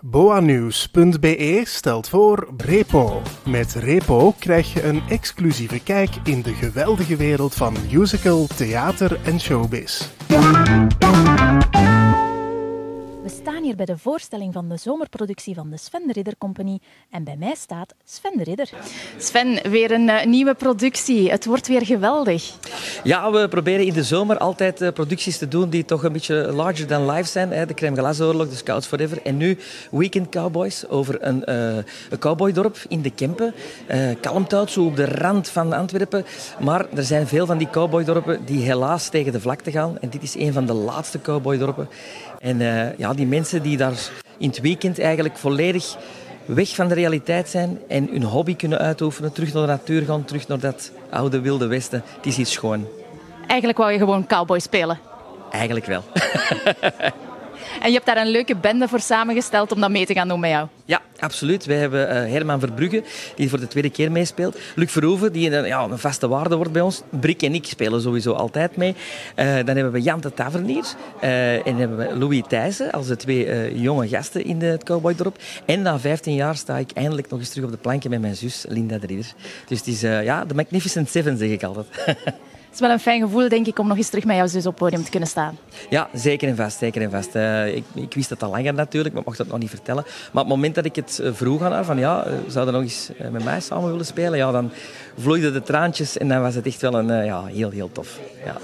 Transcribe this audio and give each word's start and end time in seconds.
Boanews.be 0.00 1.62
stelt 1.64 2.08
voor 2.08 2.48
Repo. 2.56 3.22
Met 3.44 3.74
Repo 3.74 4.34
krijg 4.38 4.72
je 4.72 4.84
een 4.84 5.02
exclusieve 5.08 5.82
kijk 5.82 6.10
in 6.24 6.42
de 6.42 6.52
geweldige 6.52 7.16
wereld 7.16 7.54
van 7.54 7.76
musical, 7.92 8.46
theater 8.46 9.18
en 9.24 9.40
showbiz. 9.40 10.08
Hier 13.66 13.76
bij 13.76 13.86
de 13.86 13.98
voorstelling 13.98 14.52
van 14.52 14.68
de 14.68 14.76
zomerproductie 14.76 15.54
van 15.54 15.70
de 15.70 15.76
Sven 15.76 16.06
de 16.06 16.12
Ridder 16.12 16.34
Company. 16.38 16.78
En 17.10 17.24
bij 17.24 17.36
mij 17.36 17.54
staat 17.54 17.94
Sven 18.04 18.36
de 18.36 18.44
Ridder. 18.44 18.70
Sven, 19.18 19.70
weer 19.70 19.90
een 19.90 20.08
uh, 20.08 20.24
nieuwe 20.24 20.54
productie. 20.54 21.30
Het 21.30 21.44
wordt 21.44 21.66
weer 21.66 21.86
geweldig. 21.86 22.54
Ja, 23.04 23.30
we 23.30 23.48
proberen 23.48 23.86
in 23.86 23.92
de 23.92 24.02
zomer 24.02 24.38
altijd 24.38 24.82
uh, 24.82 24.88
producties 24.92 25.38
te 25.38 25.48
doen 25.48 25.70
die 25.70 25.84
toch 25.84 26.04
een 26.04 26.12
beetje 26.12 26.52
larger 26.52 26.86
than 26.86 27.10
life 27.10 27.28
zijn. 27.28 27.50
Hè. 27.50 27.66
De 27.66 27.74
Crème 27.74 27.96
Glace 27.96 28.24
Oorlog, 28.24 28.48
de 28.48 28.56
Scouts 28.56 28.86
Forever. 28.86 29.22
En 29.22 29.36
nu 29.36 29.58
Weekend 29.90 30.28
Cowboys 30.28 30.88
over 30.88 31.26
een, 31.26 31.42
uh, 31.46 31.76
een 32.10 32.18
cowboydorp 32.18 32.76
in 32.88 33.02
de 33.02 33.10
Kempen. 33.10 33.54
Kalmthout, 34.20 34.70
zo 34.70 34.84
op 34.84 34.96
de 34.96 35.06
rand 35.06 35.48
van 35.48 35.72
Antwerpen. 35.72 36.24
Maar 36.60 36.86
er 36.94 37.04
zijn 37.04 37.26
veel 37.26 37.46
van 37.46 37.58
die 37.58 37.70
cowboydorpen 37.70 38.44
die 38.44 38.62
helaas 38.62 39.08
tegen 39.08 39.32
de 39.32 39.40
vlakte 39.40 39.70
gaan. 39.70 39.98
En 40.00 40.10
dit 40.10 40.22
is 40.22 40.34
een 40.34 40.52
van 40.52 40.66
de 40.66 40.72
laatste 40.72 41.20
cowboydorpen. 41.20 41.88
En 42.40 42.60
uh, 42.60 42.98
ja, 42.98 43.14
die 43.14 43.26
mensen 43.26 43.55
die 43.62 43.76
daar 43.76 44.10
in 44.38 44.48
het 44.48 44.60
weekend 44.60 44.98
eigenlijk 44.98 45.36
volledig 45.36 45.96
weg 46.44 46.74
van 46.74 46.88
de 46.88 46.94
realiteit 46.94 47.48
zijn 47.48 47.78
en 47.88 48.08
hun 48.10 48.22
hobby 48.22 48.56
kunnen 48.56 48.78
uitoefenen, 48.78 49.32
terug 49.32 49.52
naar 49.52 49.62
de 49.62 49.68
natuur 49.68 50.02
gaan, 50.02 50.24
terug 50.24 50.48
naar 50.48 50.60
dat 50.60 50.92
oude 51.10 51.40
wilde 51.40 51.66
westen, 51.66 52.02
het 52.16 52.26
is 52.26 52.38
iets 52.38 52.52
schoon. 52.52 52.86
Eigenlijk 53.46 53.78
wou 53.78 53.92
je 53.92 53.98
gewoon 53.98 54.26
cowboy 54.26 54.58
spelen? 54.58 54.98
Eigenlijk 55.50 55.86
wel. 55.86 56.02
En 57.80 57.88
je 57.88 57.94
hebt 57.94 58.06
daar 58.06 58.16
een 58.16 58.30
leuke 58.30 58.56
bende 58.56 58.88
voor 58.88 59.00
samengesteld 59.00 59.72
om 59.72 59.80
dat 59.80 59.90
mee 59.90 60.06
te 60.06 60.14
gaan 60.14 60.28
doen 60.28 60.40
met 60.40 60.50
jou. 60.50 60.68
Ja, 60.84 61.00
absoluut. 61.18 61.64
Wij 61.64 61.76
hebben 61.76 62.08
uh, 62.08 62.32
Herman 62.32 62.60
Verbrugge, 62.60 63.02
die 63.36 63.48
voor 63.48 63.60
de 63.60 63.68
tweede 63.68 63.90
keer 63.90 64.12
meespeelt. 64.12 64.58
Luc 64.74 64.90
Verhoeven, 64.90 65.32
die 65.32 65.50
een, 65.50 65.66
ja, 65.66 65.82
een 65.82 65.98
vaste 65.98 66.28
waarde 66.28 66.56
wordt 66.56 66.72
bij 66.72 66.82
ons. 66.82 67.02
Brik 67.08 67.42
en 67.42 67.54
ik 67.54 67.64
spelen 67.64 68.00
sowieso 68.00 68.32
altijd 68.32 68.76
mee. 68.76 68.94
Uh, 69.36 69.54
dan 69.54 69.74
hebben 69.76 69.92
we 69.92 70.02
Jan 70.02 70.20
de 70.20 70.34
Tavernier. 70.34 70.84
En 71.20 71.76
hebben 71.76 71.96
we 71.96 72.16
Louis 72.18 72.42
Thijssen 72.48 72.92
als 72.92 73.06
de 73.06 73.16
twee 73.16 73.80
jonge 73.80 74.08
gasten 74.08 74.44
in 74.44 74.62
het 74.62 74.84
Cowboydorp. 74.84 75.38
En 75.64 75.82
na 75.82 75.98
15 75.98 76.34
jaar 76.34 76.56
sta 76.56 76.76
ik 76.76 76.90
eindelijk 76.90 77.30
nog 77.30 77.38
eens 77.38 77.48
terug 77.48 77.64
op 77.64 77.70
de 77.70 77.76
planken 77.76 78.10
met 78.10 78.20
mijn 78.20 78.36
zus 78.36 78.64
Linda 78.68 78.98
de. 78.98 79.06
Dus 79.06 79.78
het 79.78 79.86
is 79.86 80.00
ja, 80.00 80.44
de 80.44 80.54
Magnificent 80.54 81.10
Seven, 81.10 81.38
zeg 81.38 81.50
ik 81.50 81.62
altijd. 81.62 81.86
Het 82.66 82.74
is 82.74 82.80
wel 82.80 82.90
een 82.90 83.00
fijn 83.00 83.20
gevoel, 83.20 83.48
denk 83.48 83.66
ik, 83.66 83.78
om 83.78 83.88
nog 83.88 83.96
eens 83.96 84.08
terug 84.08 84.24
met 84.24 84.36
jouw 84.36 84.46
zus 84.46 84.66
op 84.66 84.76
podium 84.76 85.04
te 85.04 85.10
kunnen 85.10 85.28
staan. 85.28 85.58
Ja, 85.90 86.08
zeker 86.12 86.48
en 86.48 86.56
vast. 86.56 86.78
Zeker 86.78 87.02
en 87.02 87.10
vast. 87.10 87.34
Uh, 87.34 87.76
ik, 87.76 87.84
ik, 87.94 88.14
wist 88.14 88.30
het 88.30 88.42
al 88.42 88.50
langer 88.50 88.74
natuurlijk, 88.74 89.12
maar 89.14 89.22
ik 89.22 89.28
mocht 89.28 89.38
dat 89.38 89.48
nog 89.48 89.58
niet 89.58 89.70
vertellen. 89.70 90.02
Maar 90.04 90.42
op 90.42 90.48
het 90.48 90.56
moment 90.56 90.74
dat 90.74 90.84
ik 90.84 90.96
het 90.96 91.18
eh, 91.18 91.32
vroeg 91.32 91.62
aan 91.62 91.72
haar, 91.72 91.84
van 91.84 91.98
ja, 91.98 92.26
uh, 92.26 92.32
zou 92.46 92.66
je 92.66 92.72
nog 92.72 92.82
eens 92.82 93.10
met 93.30 93.44
mij 93.44 93.60
samen 93.60 93.90
willen 93.90 94.06
spelen? 94.06 94.38
Ja, 94.38 94.50
dan 94.50 94.70
vloeiden 95.18 95.52
de 95.52 95.62
traantjes 95.62 96.16
en 96.18 96.28
dan 96.28 96.42
was 96.42 96.54
het 96.54 96.66
echt 96.66 96.80
wel 96.80 96.94
een, 96.94 97.24
ja, 97.24 97.44
heel, 97.44 97.70
heel 97.70 97.92
tof. 97.92 98.18
Ja. 98.44 98.56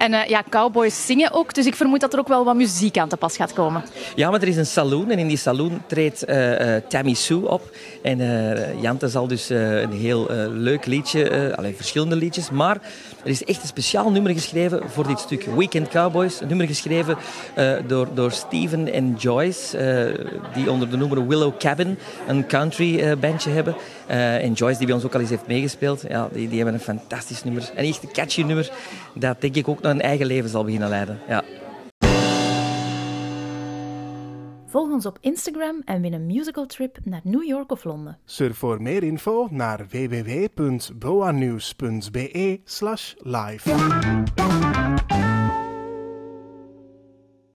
En 0.00 0.12
uh, 0.12 0.26
ja, 0.26 0.42
cowboys 0.48 1.06
zingen 1.06 1.32
ook, 1.32 1.54
dus 1.54 1.66
ik 1.66 1.74
vermoed 1.74 2.00
dat 2.00 2.12
er 2.12 2.18
ook 2.18 2.28
wel 2.28 2.44
wat 2.44 2.56
muziek 2.56 2.98
aan 2.98 3.08
te 3.08 3.16
pas 3.16 3.36
gaat 3.36 3.52
komen. 3.52 3.82
Ja, 4.14 4.30
maar 4.30 4.42
er 4.42 4.48
is 4.48 4.56
een 4.56 4.66
saloon 4.66 5.10
en 5.10 5.18
in 5.18 5.28
die 5.28 5.36
saloon 5.36 5.82
treedt 5.86 6.28
uh, 6.28 6.60
uh, 6.60 6.76
Tammy 6.88 7.14
Sue 7.14 7.48
op. 7.48 7.70
En 8.02 8.18
Jante 8.80 9.08
zal 9.08 9.26
dus 9.26 9.48
een 9.48 9.92
heel 9.92 10.26
leuk 10.50 10.86
liedje, 10.86 11.52
alleen 11.56 11.76
verschillende 11.76 12.16
liedjes, 12.16 12.50
maar 12.50 12.76
er 13.24 13.30
is 13.30 13.44
echt 13.44 13.62
een 13.62 13.68
speciaal 13.68 14.10
nummer 14.10 14.32
geschreven 14.32 14.82
voor 14.90 15.06
dit 15.06 15.18
stuk 15.18 15.44
Weekend 15.56 15.88
Cowboys. 15.88 16.40
Een 16.40 16.48
nummer 16.48 16.66
geschreven 16.66 17.16
door, 17.86 18.08
door 18.14 18.32
Steven 18.32 18.92
en 18.92 19.14
Joyce, 19.18 19.78
die 20.54 20.70
onder 20.70 20.90
de 20.90 20.96
noemer 20.96 21.26
Willow 21.26 21.58
Cabin 21.58 21.98
een 22.28 22.46
country 22.46 23.18
bandje 23.18 23.50
hebben. 23.50 23.74
en 24.06 24.52
Joyce, 24.52 24.78
die 24.78 24.86
bij 24.86 24.94
ons 24.94 25.04
ook 25.04 25.14
al 25.14 25.20
eens 25.20 25.30
heeft 25.30 25.46
meegespeeld, 25.46 26.04
ja, 26.08 26.28
die, 26.32 26.48
die 26.48 26.56
hebben 26.56 26.74
een 26.74 26.80
fantastisch 26.80 27.44
nummer. 27.44 27.70
En 27.74 27.84
echt 27.84 28.12
catchy 28.12 28.42
nummer, 28.42 28.70
dat 29.14 29.40
denk 29.40 29.56
ik 29.56 29.68
ook 29.68 29.82
een 29.90 30.00
eigen 30.00 30.26
leven 30.26 30.50
zal 30.50 30.64
beginnen 30.64 30.88
leiden. 30.88 31.18
Ja. 31.28 31.44
Volg 34.66 34.90
ons 34.90 35.06
op 35.06 35.18
Instagram 35.20 35.82
en 35.84 36.00
win 36.00 36.12
een 36.12 36.26
musical 36.26 36.66
trip 36.66 36.98
naar 37.04 37.20
New 37.24 37.44
York 37.44 37.72
of 37.72 37.84
Londen. 37.84 38.18
Surf 38.24 38.56
voor 38.56 38.82
meer 38.82 39.02
info 39.02 39.48
naar 39.50 39.86
www.boanews.be 39.88 42.60
live. 43.18 43.70